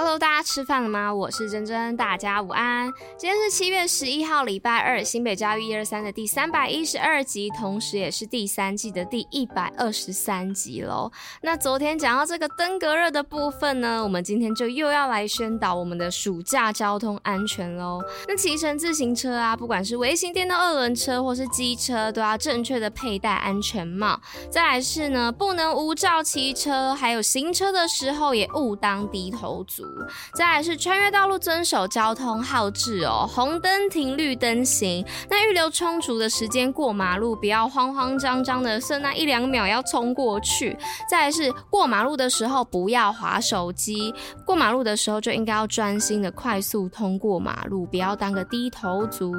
[0.00, 1.12] Hello，大家吃饭了吗？
[1.12, 2.88] 我是珍珍，大家午安。
[3.16, 11.10] 今天是七月十一号，礼拜二，新北教育一二三的第三百一十二集，同时也是第三季的第一百二十三集喽。
[11.42, 18.00] 那昨天讲到这个登革热的部分呢，我们今天就又要来宣导我们的暑假交通安全喽。
[18.28, 24.20] 那骑乘自行车啊，不管是微型电动二轮车或是机车，都要正确的佩戴安全帽。
[24.48, 29.87] 再来是呢，不能无照骑车，还有行车的时候也勿当低头族。
[30.34, 35.04] 再来是穿越道路遵守交通号志哦，红灯停，绿灯行。
[35.28, 40.76] 那预留充足的时间过马路，不要慌慌张张的剩那一两秒要冲过去。
[41.10, 49.34] 再来是过马路的时候不要划手机，过马路的时候就应该要专心的快速通过马路，不要当个低头族。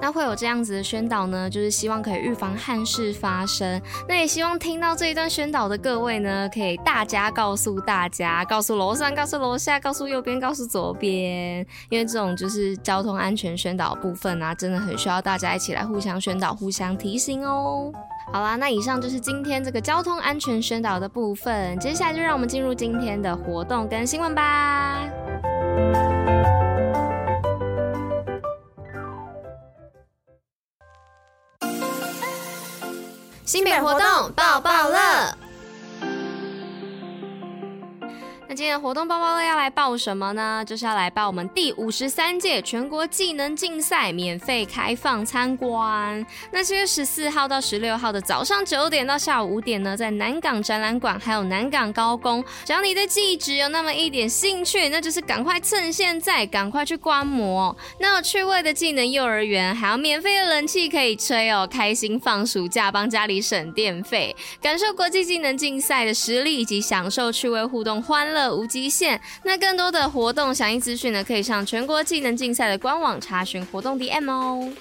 [0.00, 3.80] 那会有这样子的宣导呢，就是希望可以预防憾事发生。
[4.08, 17.90] 那也希望听到这一段宣导的各位呢，可以大家告诉大家，告诉楼上，告诉楼下，再告诉右边，告诉左边，因为这种就是交通安全宣导部分啊，真的很需要大家一起来互相宣导、互相提醒哦。
[18.30, 25.08] 好啦，那以上就是今天这个交通安全宣导的部分，接下来就让我们进入今天的活动跟新闻吧。
[33.46, 35.41] 新北活动报报乐。
[38.52, 40.62] 那今天的活动包包乐要来报什么呢？
[40.66, 46.26] 就是要来报我们第五十三届全国技能竞赛免费开放参观。
[46.50, 57.74] 那七月十四号到十六号的早上九点到下午五点呢，在南港展览馆还有南港高工，只要你对技职有那么一点兴趣，那就是赶快趁现在赶快去观摩。
[58.00, 68.41] 那有趣味的技能幼儿园，还有免费的冷气可以吹哦，开心放暑假，帮家里省电费，感受国际技能竞赛的实力，以及享受趣味互动欢乐。
[68.50, 69.20] 无极限。
[69.42, 74.72] 那更多的活动响应资讯呢，可以上全国技能竞赛的官网查询活动 DM 哦。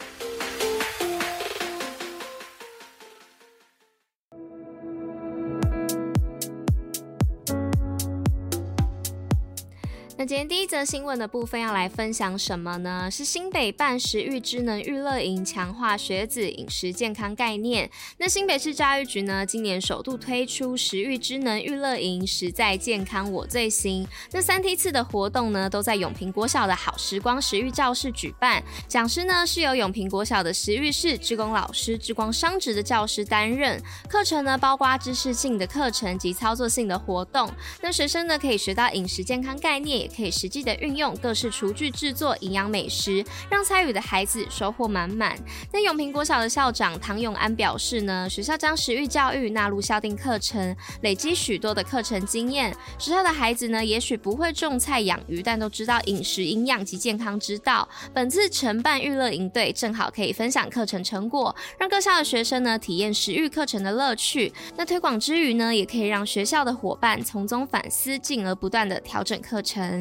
[10.21, 13.09] 那今天第一则新闻的部分要来分享什么呢？
[13.09, 17.89] 是新北办食育知能育乐营，强化学子饮食健康概念。
[18.19, 24.07] 那新北市教育局呢，今年首度推出食育知能育乐营，食在健康我最行。
[24.31, 28.63] 那三梯次的活动呢，都在永平国小的好时光食育教室举办。
[28.87, 33.81] 讲师呢，是由永平国小的食育室职工老师、职工商职的教师担任。
[34.07, 37.51] 课程呢，包括知识性的课程及操作性的活动。
[37.81, 40.10] 那学生呢，可以学到饮食健康概念。
[40.15, 45.37] 可以实际的运用各式厨具制作营养美食，让参与的孩子收获满满。
[45.71, 52.73] 那永平国小的校长唐永安表示呢，学校将食育教育纳入校定课程，累积许多的课程经验。
[52.97, 57.87] 学校的孩子呢，也许不会种菜养鱼，但都知道饮食营养及健康之道。
[58.13, 64.51] 本次承办育乐营队，正好可以分享课程成果，让各校的学生呢体验食育课程的乐趣。
[64.77, 70.00] 那推广之余呢，也可以让学校的伙伴从中反思，进而不断的调整课程。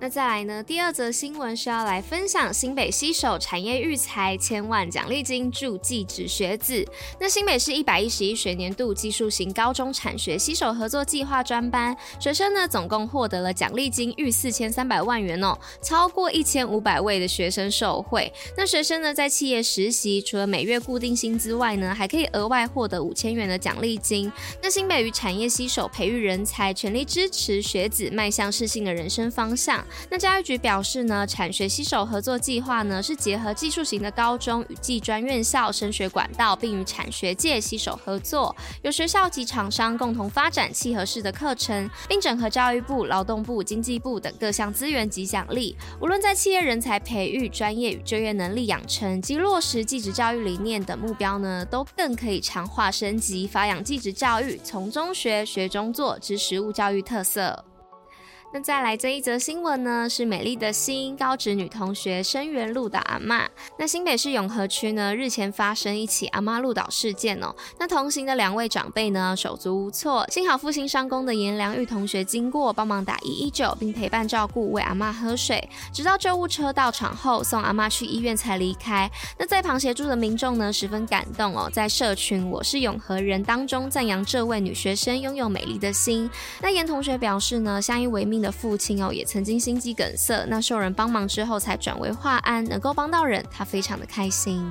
[0.00, 0.62] 那再来呢？
[0.62, 6.86] 第二则新闻是要来分享新北携手产业育才，千万奖励金助技职学子。
[7.18, 18.32] 那新北市一百一十一学年度技术型高中产学携手合作计划专班学生呢，总共获得了奖励金逾四千三百万元哦，超过一千五百位的学生受惠。
[18.56, 24.30] 那学生呢，在企业实习，除了每月固定薪资外呢，还可以额外获得五千元的奖励金。
[24.62, 29.84] 那新北与产业携手培育人才，全力支持学子迈向适性的人生方向。
[30.10, 57.64] 那教育局表示呢，产学携手合作计划呢，是结合技术型的高中与技专院校升学管道，并与产学界携手合作，由学校及厂商共同发展契合式的课程，并整合教育部、劳动部、经济部等各项资源及奖励，无论在企业人才培育、专业与就业能力养成及落实技职教育理念等目标呢，都更可以强化升级、发扬技职教育，从中学、学中做之实务教育特色。
[58.50, 63.46] 那再来这一则新闻呢，是美丽的心高职女同学声援鹿岛阿嬷。
[63.76, 67.54] 那新北市永和区呢，日前发生一起阿嬷鹿岛事件哦。
[67.78, 79.10] 那同行的两位长辈呢，手足无措，幸好复兴商工的颜良玉同学经过，帮忙打一一九，并陪伴照顾，喂阿嬷喝水，直到救护车到场后送阿嬷去医院才离开。
[79.36, 86.30] 那在旁协助的民众呢，十分感动哦，在社群我是永和人当中赞扬这位女学生拥有美丽的心。
[86.62, 88.37] 那颜同学表示呢，相依为命。
[88.40, 94.64] 的父亲哦，也曾经心肌梗塞，那受人帮忙之后才转为化安，能够帮到人，他非常的开心。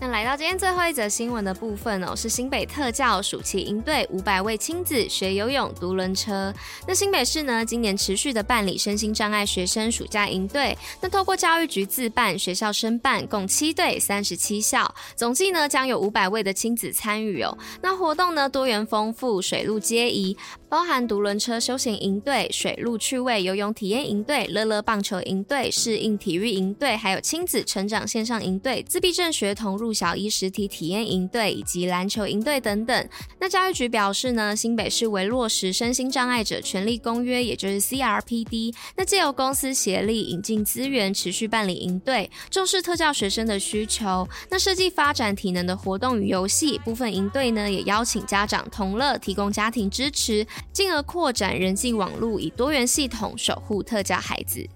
[0.00, 6.52] 那来到今天最后一则新闻的部分哦，是新北特教暑期营队五百位亲子学游泳、独轮车。
[6.86, 17.56] 那新北市呢，今年持续的办理身心障碍学生暑假营队，那透过教育局自办、学校申办，共七队三十七校，总计呢将有五百位的亲子参与哦。
[17.80, 20.36] 那活动呢多元丰富，水陆皆宜。
[20.66, 33.08] 包含独轮车休闲营队、水陆趣味游泳体验营队、乐乐棒球营队、适应体育营队，还有亲子成长线上营队、自闭症学童入小一实体体验营队以及篮球营队等等。
[33.38, 44.26] 那教育局表示呢，新北市为落实身心障碍者权利公约，也就是 CRPD，那借由公司协力引进资源，持续办理营队，重视特教学生的需求。
[44.50, 50.46] 那设计发展体能的活动与游戏，部分营队呢也邀请家长同乐，提供家庭支持。
[50.72, 54.66] 进而扩展人际网络，以多元系统守护特教孩子。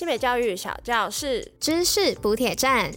[0.00, 2.90] 新北教育小教室，知识补铁站。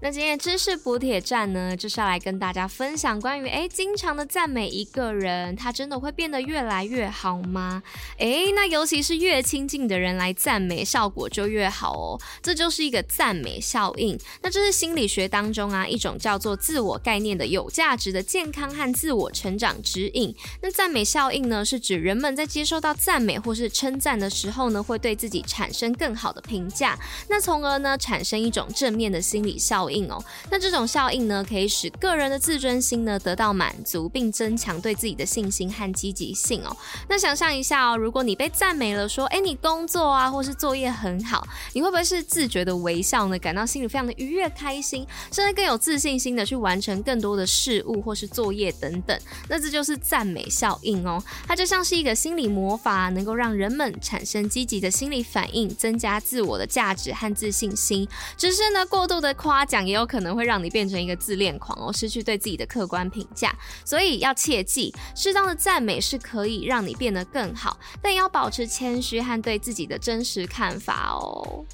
[0.00, 7.82] 那今天知识补铁站呢，就是要来跟大家分享关于诶，经常的赞美一个人，他真的会变得越来越好吗？
[8.18, 12.20] 诶，那尤其是越亲近的人来赞美，效果就越好哦。
[12.40, 14.16] 这就是一个赞美效应。
[14.40, 20.32] 那这是心理学当中啊一种叫做自我概念的有价值的健康和自我成长指引。
[20.62, 26.96] 那赞美效应呢，是指人们在接受到赞美或是称赞的时候呢，会对自己产生更好的评价，
[27.28, 30.08] 那从而呢产生一种正面的心理效应。
[30.08, 30.18] 哦，
[30.50, 36.76] 那这种效应呢，可以使个人的自尊心呢得到满足，并增强对自己的信心和积极性哦。
[37.08, 43.38] 那想象一下哦，如果你被赞美了，说，哎，你工作啊或是作业很好，你会不会是自觉的微笑呢？
[43.38, 49.18] 感到心里非常的愉悦、开心，甚至更有自信心的去完成更多的事物或是作业等等。
[49.48, 58.06] 那这就是赞美效应哦，它就像是一个心理魔法，能够让人们产生积极的心理反应，增加自我的价值和自信心。
[58.36, 59.77] 只是呢，过度的夸奖。
[59.86, 63.54] 也有可能会让你变成一个自恋狂哦，失去对自己的客观评价。
[63.84, 71.64] 所以要切记，适当的赞美是可以让你变得更好，但也要保持谦虚和对自己的真实看法哦。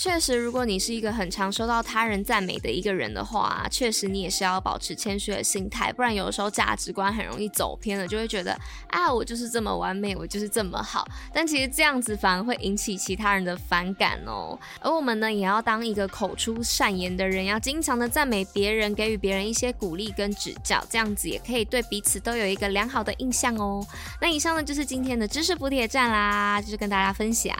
[0.00, 8.58] 确实，如果你是一个很常收到他人赞美的一个人的话，确实你也是要保持谦虚的心态，不然有的时候价值观很容易走偏了，就会觉得
[8.88, 11.06] 啊，我就是这么完美，我就是这么好。
[11.34, 14.58] 但其实这样子反而会引起其他人的反感哦。
[14.80, 23.86] 而我们呢，也要当一个口出善言的人，要经常的赞美别人，给予别人一些鼓励跟指教，这样子也可以对彼此都有一个良好的印象哦。
[24.18, 27.54] 那以上呢，就是今天的知识补帖站啦，就是跟大家分享。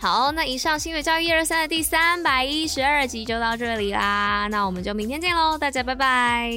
[0.00, 1.59] 好，那以上新月教育一二三。
[1.60, 6.50] 那第三百一十二集就到这里啦，那我们就明天见喽，大家拜拜。